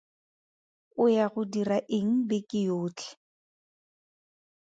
[1.03, 3.09] O ya go dira eng beke yotlhe?